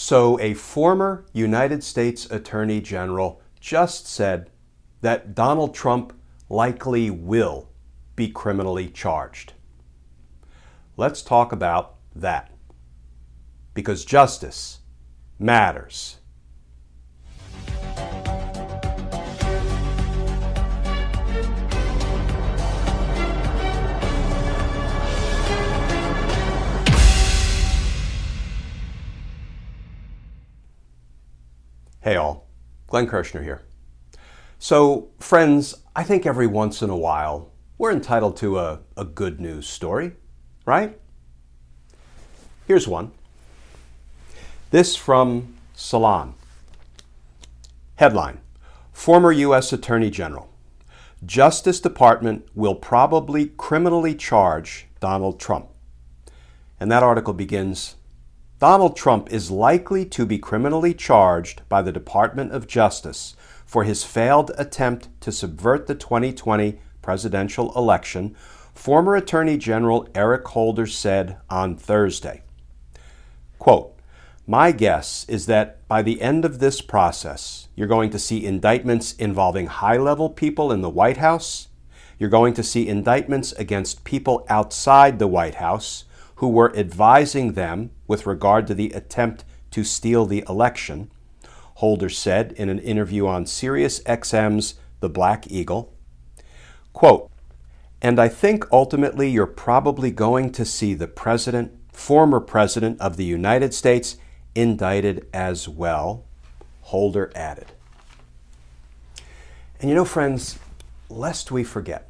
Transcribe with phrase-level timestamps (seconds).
[0.00, 4.48] So, a former United States Attorney General just said
[5.00, 6.12] that Donald Trump
[6.48, 7.68] likely will
[8.14, 9.54] be criminally charged.
[10.96, 12.52] Let's talk about that.
[13.74, 14.82] Because justice
[15.36, 16.18] matters.
[32.08, 32.48] Hey all,
[32.86, 33.60] Glenn Kirschner here.
[34.58, 39.42] So, friends, I think every once in a while we're entitled to a, a good
[39.42, 40.12] news story,
[40.64, 40.98] right?
[42.66, 43.10] Here's one.
[44.70, 46.32] This from Salon.
[47.96, 48.40] Headline
[48.90, 49.70] Former U.S.
[49.74, 50.48] Attorney General.
[51.26, 55.68] Justice Department will probably criminally charge Donald Trump.
[56.80, 57.96] And that article begins
[58.58, 64.02] Donald Trump is likely to be criminally charged by the Department of Justice for his
[64.02, 68.34] failed attempt to subvert the 2020 presidential election,
[68.74, 72.42] former Attorney General Eric Holder said on Thursday.
[73.60, 73.96] Quote,
[74.44, 79.12] My guess is that by the end of this process, you're going to see indictments
[79.12, 81.68] involving high level people in the White House.
[82.18, 87.92] You're going to see indictments against people outside the White House who were advising them
[88.08, 91.10] with regard to the attempt to steal the election,
[91.74, 95.94] Holder said in an interview on Sirius XM's The Black Eagle.
[96.92, 97.30] Quote,
[98.02, 103.24] and I think ultimately you're probably going to see the president, former president of the
[103.24, 104.16] United States,
[104.54, 106.24] indicted as well,
[106.82, 107.66] Holder added.
[109.80, 110.58] And you know, friends,
[111.08, 112.08] lest we forget,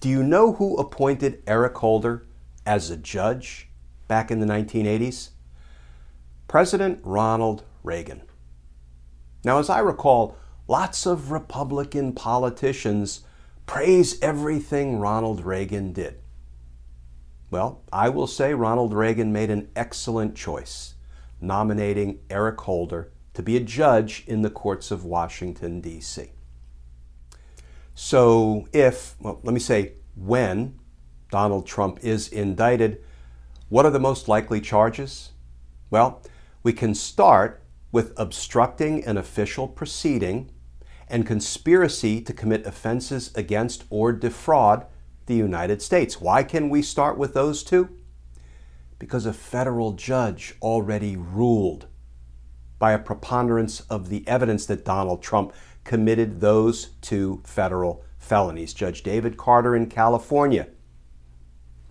[0.00, 2.24] do you know who appointed Eric Holder
[2.64, 3.68] as a judge
[4.12, 5.30] back in the 1980s?
[6.46, 8.20] President Ronald Reagan.
[9.42, 10.36] Now, as I recall,
[10.68, 13.22] lots of Republican politicians
[13.64, 16.20] praise everything Ronald Reagan did.
[17.50, 20.94] Well, I will say Ronald Reagan made an excellent choice,
[21.40, 26.32] nominating Eric Holder to be a judge in the courts of Washington, D.C.
[27.94, 30.78] So, if, well, let me say when
[31.30, 33.02] Donald Trump is indicted,
[33.72, 35.30] what are the most likely charges?
[35.88, 36.20] Well,
[36.62, 40.50] we can start with obstructing an official proceeding
[41.08, 44.84] and conspiracy to commit offenses against or defraud
[45.24, 46.20] the United States.
[46.20, 47.88] Why can we start with those two?
[48.98, 51.86] Because a federal judge already ruled
[52.78, 58.74] by a preponderance of the evidence that Donald Trump committed those two federal felonies.
[58.74, 60.68] Judge David Carter in California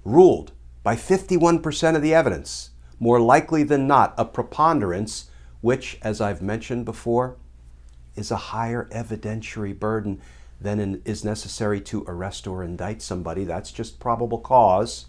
[0.05, 0.51] ruled
[0.83, 5.29] by 51% of the evidence, more likely than not, a preponderance,
[5.61, 7.37] which, as I've mentioned before,
[8.15, 10.21] is a higher evidentiary burden
[10.59, 13.43] than in, is necessary to arrest or indict somebody.
[13.43, 15.07] That's just probable cause.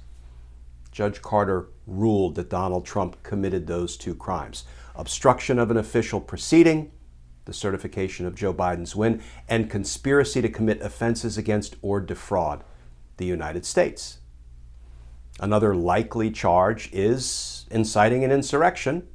[0.91, 4.65] Judge Carter ruled that Donald Trump committed those two crimes
[4.95, 6.93] obstruction of an official proceeding,
[7.47, 12.63] the certification of Joe Biden's win, and conspiracy to commit offenses against or defraud
[13.17, 14.19] the United States.
[15.41, 19.07] Another likely charge is inciting an insurrection,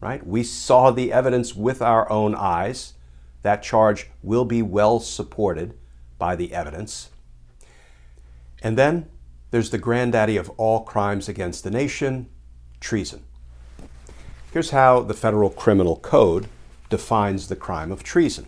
[0.00, 0.26] right?
[0.26, 2.94] We saw the evidence with our own eyes.
[3.42, 5.74] That charge will be well supported
[6.18, 7.10] by the evidence.
[8.62, 9.08] And then
[9.50, 12.28] there's the granddaddy of all crimes against the nation
[12.80, 13.24] treason.
[14.52, 16.48] Here's how the Federal Criminal Code
[16.88, 18.46] defines the crime of treason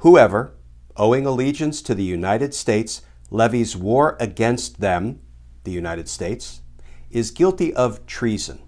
[0.00, 0.52] Whoever,
[0.96, 5.20] owing allegiance to the United States, levies war against them,
[5.66, 6.62] the United States,
[7.10, 8.58] is guilty of treason.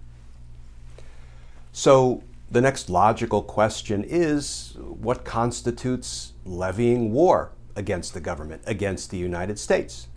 [1.71, 9.17] So the next logical question is what constitutes levying war against the government, against the
[9.17, 10.07] United States?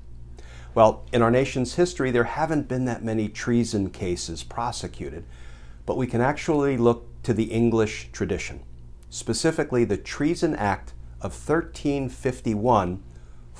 [0.75, 5.25] Well, in our nation's history, there haven't been that many treason cases prosecuted,
[5.85, 8.63] but we can actually look to the English tradition,
[9.11, 13.03] specifically the Treason Act of 1351,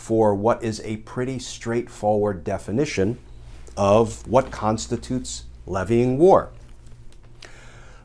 [0.03, 3.17] for what is a pretty straightforward definition
[3.77, 6.51] of what constitutes levying war.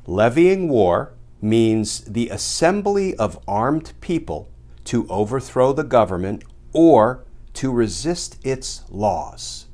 [0.05, 1.11] Levying war
[1.41, 4.47] means the assembly of armed people
[4.83, 7.23] to overthrow the government or
[7.53, 9.65] to resist its laws.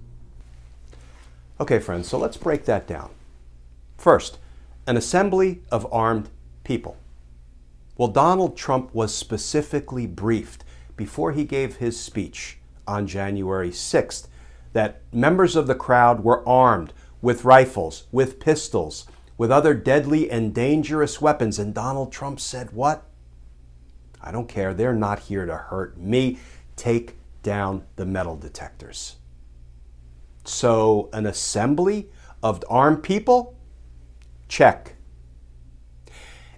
[1.60, 3.10] Okay, friends, so let's break that down.
[3.98, 4.40] First,
[4.88, 6.30] an assembly of armed
[6.64, 6.96] people.
[7.98, 10.64] Well, Donald Trump was specifically briefed
[10.96, 14.28] before he gave his speech on January 6th
[14.74, 19.06] that members of the crowd were armed with rifles, with pistols,
[19.38, 21.58] with other deadly and dangerous weapons.
[21.58, 23.04] And Donald Trump said, What?
[24.22, 24.74] I don't care.
[24.74, 26.38] They're not here to hurt me.
[26.76, 29.18] Take down the metal detectors.
[30.46, 32.10] So, an assembly
[32.42, 33.56] of armed people?
[34.48, 34.96] Check.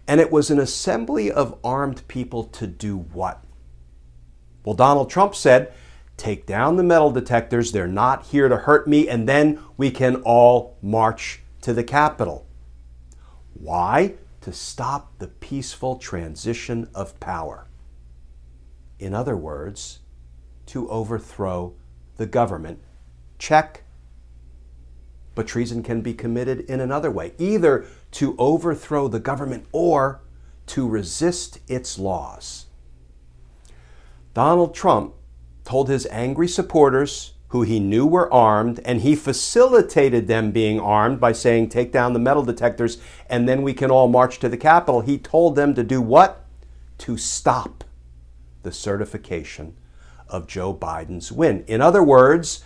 [0.07, 3.44] And it was an assembly of armed people to do what?
[4.65, 5.71] Well, Donald Trump said,
[6.17, 7.71] Take down the metal detectors.
[7.71, 9.07] They're not here to hurt me.
[9.07, 12.47] And then we can all march to the Capitol.
[13.53, 14.15] Why?
[14.41, 17.67] To stop the peaceful transition of power.
[18.97, 20.00] In other words,
[20.67, 21.73] to overthrow
[22.17, 22.79] the government.
[23.38, 23.83] Check.
[25.33, 30.21] But treason can be committed in another way either to overthrow the government or
[30.67, 32.67] to resist its laws.
[34.35, 35.13] Donald Trump
[35.63, 41.21] told his angry supporters who he knew were armed, and he facilitated them being armed
[41.21, 42.97] by saying, Take down the metal detectors,
[43.29, 44.99] and then we can all march to the Capitol.
[44.99, 46.43] He told them to do what?
[46.99, 47.85] To stop
[48.63, 49.77] the certification
[50.27, 51.63] of Joe Biden's win.
[51.65, 52.65] In other words,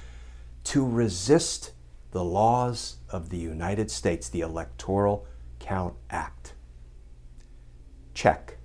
[0.64, 1.74] to resist
[2.10, 5.28] the laws of the United States, the Electoral
[5.60, 6.54] Count Act.
[8.16, 8.59] Check.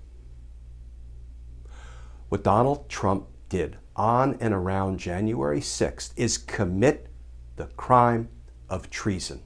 [2.34, 7.06] What Donald Trump did on and around January 6th is commit
[7.54, 8.28] the crime
[8.69, 9.40] of treason.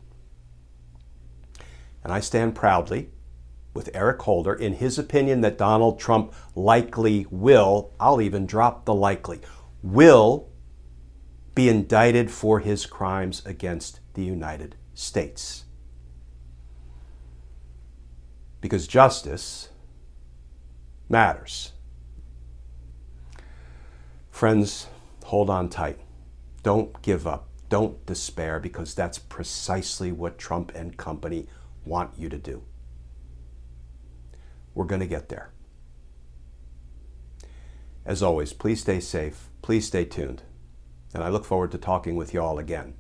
[2.03, 3.11] And I stand proudly
[3.75, 8.95] with Eric Holder in his opinion that Donald Trump likely will, I'll even drop the
[8.95, 9.41] likely,
[9.83, 10.49] will
[11.55, 15.67] be indicted for his crimes against the United States.
[18.63, 19.69] Because justice
[21.11, 21.73] matters.
[24.39, 24.87] Friends,
[25.25, 25.99] hold on tight.
[26.63, 27.49] Don't give up.
[27.69, 31.49] Don't despair because that's precisely what Trump and company
[31.85, 32.63] want you to do.
[34.77, 35.51] We're going to get there.
[38.07, 39.49] As always, please stay safe.
[39.61, 40.43] Please stay tuned.
[41.13, 42.95] And I look forward to talking with you all again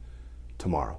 [0.58, 0.98] tomorrow.